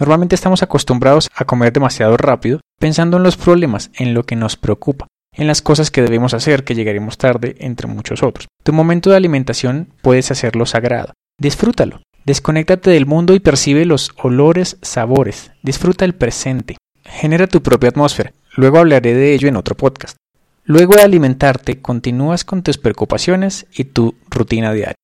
Normalmente 0.00 0.34
estamos 0.34 0.64
acostumbrados 0.64 1.30
a 1.32 1.44
comer 1.44 1.72
demasiado 1.72 2.16
rápido, 2.16 2.58
pensando 2.80 3.18
en 3.18 3.22
los 3.22 3.36
problemas, 3.36 3.92
en 3.94 4.12
lo 4.12 4.24
que 4.24 4.34
nos 4.34 4.56
preocupa, 4.56 5.06
en 5.36 5.46
las 5.46 5.62
cosas 5.62 5.92
que 5.92 6.02
debemos 6.02 6.34
hacer, 6.34 6.64
que 6.64 6.74
llegaremos 6.74 7.16
tarde, 7.16 7.54
entre 7.60 7.86
muchos 7.86 8.24
otros. 8.24 8.48
Tu 8.64 8.72
momento 8.72 9.10
de 9.10 9.18
alimentación 9.18 9.90
puedes 10.02 10.32
hacerlo 10.32 10.66
sagrado. 10.66 11.12
Disfrútalo. 11.38 12.02
Desconéctate 12.24 12.90
del 12.90 13.06
mundo 13.06 13.34
y 13.34 13.38
percibe 13.38 13.84
los 13.84 14.10
olores, 14.20 14.78
sabores. 14.82 15.52
Disfruta 15.62 16.04
el 16.04 16.16
presente. 16.16 16.76
Genera 17.04 17.46
tu 17.46 17.62
propia 17.62 17.90
atmósfera. 17.90 18.32
Luego 18.56 18.78
hablaré 18.78 19.14
de 19.14 19.32
ello 19.32 19.46
en 19.46 19.54
otro 19.54 19.76
podcast. 19.76 20.16
Luego 20.64 20.94
de 20.94 21.02
alimentarte, 21.02 21.80
continúas 21.80 22.44
con 22.44 22.62
tus 22.62 22.78
preocupaciones 22.78 23.66
y 23.74 23.82
tu 23.84 24.14
rutina 24.30 24.72
diaria. 24.72 24.94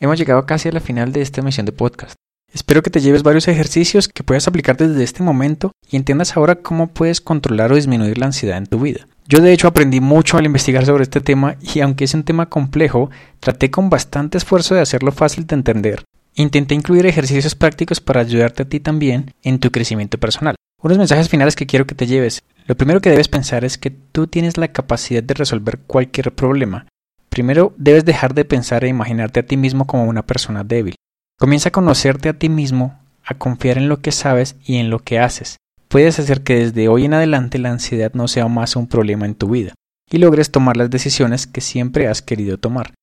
Hemos 0.02 0.20
llegado 0.20 0.46
casi 0.46 0.68
a 0.68 0.74
la 0.74 0.82
final 0.82 1.14
de 1.14 1.22
esta 1.22 1.40
emisión 1.40 1.66
de 1.66 1.72
podcast. 1.72 2.16
Espero 2.54 2.84
que 2.84 2.90
te 2.90 3.00
lleves 3.00 3.24
varios 3.24 3.48
ejercicios 3.48 4.10
que 4.10 4.24
puedas 4.24 4.46
aplicar 4.48 4.76
desde 4.76 5.04
este 5.04 5.24
momento 5.24 5.72
y 5.90 5.96
entiendas 5.96 6.36
ahora 6.36 6.56
cómo 6.56 6.88
puedes 6.88 7.22
controlar 7.22 7.72
o 7.72 7.76
disminuir 7.76 8.18
la 8.18 8.26
ansiedad 8.26 8.58
en 8.58 8.66
tu 8.66 8.80
vida. 8.80 9.08
Yo 9.26 9.40
de 9.40 9.54
hecho 9.54 9.70
aprendí 9.70 10.02
mucho 10.02 10.38
al 10.38 10.46
investigar 10.46 10.86
sobre 10.86 11.04
este 11.04 11.22
tema 11.22 11.56
y 11.62 11.80
aunque 11.80 12.04
es 12.04 12.14
un 12.14 12.24
tema 12.24 12.48
complejo, 12.48 13.10
traté 13.40 13.72
con 13.72 13.90
bastante 13.90 14.38
esfuerzo 14.38 14.76
de 14.76 14.82
hacerlo 14.82 15.14
fácil 15.14 15.48
de 15.48 15.56
entender. 15.56 16.04
Intenté 16.36 16.76
incluir 16.76 17.06
ejercicios 17.06 17.56
prácticos 17.56 18.02
para 18.02 18.20
ayudarte 18.22 18.64
a 18.64 18.68
ti 18.68 18.82
también 18.82 19.34
en 19.44 19.60
tu 19.60 19.72
crecimiento 19.72 20.18
personal. 20.18 20.56
Unos 20.82 20.98
mensajes 20.98 21.30
finales 21.30 21.56
que 21.56 21.68
quiero 21.68 21.86
que 21.86 21.96
te 21.96 22.08
lleves. 22.08 22.44
Lo 22.70 22.78
primero 22.78 23.02
que 23.02 23.10
debes 23.10 23.28
pensar 23.28 23.66
es 23.66 23.80
que 23.80 23.90
tú 23.90 24.28
tienes 24.28 24.60
la 24.60 24.68
capacidad 24.68 25.24
de 25.24 25.34
resolver 25.34 25.80
cualquier 25.80 26.36
problema. 26.36 26.86
Primero 27.30 27.74
debes 27.78 28.06
dejar 28.06 28.36
de 28.36 28.46
pensar 28.46 28.84
e 28.84 28.90
imaginarte 28.90 29.40
a 29.40 29.46
ti 29.48 29.58
mismo 29.58 29.88
como 29.88 30.04
una 30.04 30.28
persona 30.28 30.64
débil. 30.64 30.94
Comienza 31.40 31.70
a 31.70 31.72
conocerte 31.72 32.30
a 32.30 32.38
ti 32.38 32.48
mismo, 32.48 33.00
a 33.26 33.34
confiar 33.40 33.80
en 33.80 33.90
lo 33.90 34.04
que 34.04 34.12
sabes 34.12 34.56
y 34.64 34.76
en 34.76 34.92
lo 34.92 35.00
que 35.00 35.18
haces. 35.18 35.58
Puedes 35.88 36.20
hacer 36.20 36.44
que 36.44 36.58
desde 36.58 36.90
hoy 36.90 37.06
en 37.06 37.16
adelante 37.16 37.58
la 37.58 37.72
ansiedad 37.72 38.14
no 38.14 38.28
sea 38.28 38.48
más 38.48 38.76
un 38.76 38.86
problema 38.86 39.26
en 39.26 39.34
tu 39.34 39.50
vida 39.50 39.74
y 40.12 40.20
logres 40.20 40.52
tomar 40.52 40.78
las 40.78 40.92
decisiones 40.92 41.48
que 41.48 41.62
siempre 41.62 42.08
has 42.08 42.22
querido 42.22 42.60
tomar. 42.60 42.94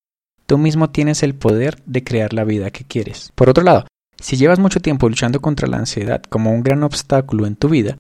Tú 0.47 0.59
mismo 0.59 0.91
tienes 0.91 1.25
el 1.25 1.35
poder 1.35 1.83
de 1.87 2.05
crear 2.05 2.33
la 2.35 2.45
vida 2.45 2.71
que 2.71 2.85
quieres. 2.85 3.33
Por 3.35 3.49
otro 3.49 3.65
lado, 3.65 3.85
si 4.21 4.37
llevas 4.37 4.61
mucho 4.61 4.79
tiempo 4.79 5.09
luchando 5.09 5.41
contra 5.41 5.67
la 5.67 5.79
ansiedad 5.79 6.23
como 6.23 6.53
un 6.53 6.63
gran 6.63 6.85
obstáculo 6.85 7.47
en 7.47 7.57
tu 7.57 7.69
vida, 7.69 7.97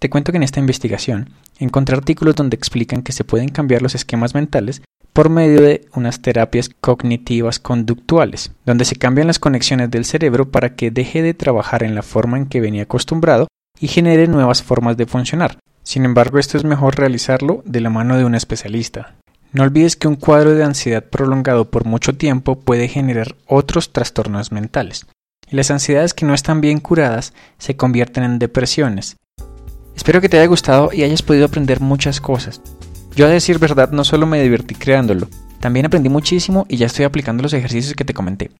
te 0.00 0.08
cuento 0.08 0.32
que 0.32 0.38
en 0.38 0.42
esta 0.42 0.60
investigación 0.60 1.30
encontré 1.58 1.94
artículos 1.94 2.34
donde 2.34 2.56
explican 2.56 3.02
que 3.02 3.12
se 3.12 3.22
pueden 3.22 3.50
cambiar 3.50 3.82
los 3.82 3.94
esquemas 3.94 4.34
mentales 4.34 4.80
por 5.12 5.28
medio 5.28 5.60
de 5.60 5.86
unas 5.94 6.22
terapias 6.22 6.70
cognitivas 6.80 7.58
conductuales, 7.58 8.52
donde 8.64 8.86
se 8.86 8.96
cambian 8.96 9.26
las 9.26 9.38
conexiones 9.38 9.90
del 9.90 10.06
cerebro 10.06 10.50
para 10.50 10.74
que 10.74 10.90
deje 10.90 11.20
de 11.20 11.34
trabajar 11.34 11.82
en 11.82 11.94
la 11.94 12.02
forma 12.02 12.38
en 12.38 12.46
que 12.46 12.62
venía 12.62 12.84
acostumbrado 12.84 13.48
y 13.78 13.88
genere 13.88 14.26
nuevas 14.26 14.62
formas 14.62 14.96
de 14.96 15.06
funcionar. 15.06 15.58
Sin 15.82 16.06
embargo, 16.06 16.38
esto 16.38 16.56
es 16.56 16.64
mejor 16.64 16.96
realizarlo 16.96 17.62
de 17.66 17.80
la 17.80 17.90
mano 17.90 18.16
de 18.16 18.24
un 18.24 18.34
especialista. 18.34 19.16
No 19.52 19.64
olvides 19.64 19.96
que 19.96 20.08
un 20.08 20.16
cuadro 20.16 20.54
de 20.54 20.64
ansiedad 20.64 21.04
prolongado 21.04 21.70
por 21.70 21.84
mucho 21.84 22.14
tiempo 22.14 22.58
puede 22.58 22.88
generar 22.88 23.36
otros 23.46 23.92
trastornos 23.92 24.50
mentales, 24.50 25.06
y 25.50 25.56
las 25.56 25.70
ansiedades 25.70 26.14
que 26.14 26.24
no 26.24 26.32
están 26.32 26.62
bien 26.62 26.78
curadas 26.80 27.34
se 27.58 27.76
convierten 27.76 28.22
en 28.22 28.38
depresiones, 28.38 29.16
Espero 30.00 30.22
que 30.22 30.30
te 30.30 30.38
haya 30.38 30.46
gustado 30.46 30.88
y 30.94 31.02
hayas 31.02 31.20
podido 31.20 31.44
aprender 31.44 31.78
muchas 31.80 32.22
cosas. 32.22 32.62
Yo 33.14 33.26
a 33.26 33.28
decir 33.28 33.58
verdad 33.58 33.90
no 33.90 34.02
solo 34.02 34.24
me 34.24 34.42
divertí 34.42 34.74
creándolo, 34.74 35.28
también 35.60 35.84
aprendí 35.84 36.08
muchísimo 36.08 36.64
y 36.70 36.78
ya 36.78 36.86
estoy 36.86 37.04
aplicando 37.04 37.42
los 37.42 37.52
ejercicios 37.52 37.92
que 37.92 38.06
te 38.06 38.14
comenté. 38.14 38.50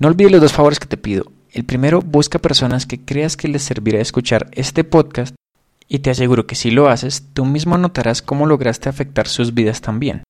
No 0.00 0.08
olvides 0.08 0.32
los 0.32 0.40
dos 0.40 0.52
favores 0.52 0.80
que 0.80 0.88
te 0.88 0.96
pido. 0.96 1.30
El 1.52 1.64
primero, 1.64 2.02
busca 2.02 2.40
personas 2.40 2.84
que 2.84 3.00
creas 3.00 3.36
que 3.36 3.46
les 3.46 3.62
servirá 3.62 4.00
escuchar 4.00 4.48
este 4.50 4.82
podcast 4.82 5.36
y 5.86 6.00
te 6.00 6.10
aseguro 6.10 6.48
que 6.48 6.56
si 6.56 6.72
lo 6.72 6.88
haces, 6.88 7.28
tú 7.32 7.44
mismo 7.44 7.78
notarás 7.78 8.20
cómo 8.20 8.46
lograste 8.46 8.88
afectar 8.88 9.28
sus 9.28 9.54
vidas 9.54 9.80
también. 9.80 10.24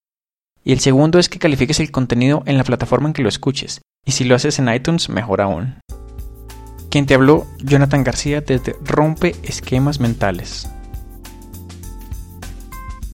Y 0.64 0.72
el 0.72 0.80
segundo 0.80 1.18
es 1.18 1.30
que 1.30 1.38
califiques 1.38 1.80
el 1.80 1.90
contenido 1.90 2.42
en 2.44 2.58
la 2.58 2.64
plataforma 2.64 3.08
en 3.08 3.14
que 3.14 3.22
lo 3.22 3.30
escuches, 3.30 3.80
y 4.04 4.12
si 4.12 4.24
lo 4.24 4.34
haces 4.34 4.58
en 4.58 4.68
iTunes, 4.68 5.08
mejor 5.08 5.40
aún. 5.40 5.76
Quien 6.90 7.06
te 7.06 7.14
habló, 7.14 7.46
Jonathan 7.58 8.04
García 8.04 8.40
desde 8.40 8.76
Rompe 8.84 9.34
Esquemas 9.42 10.00
Mentales. 10.00 10.68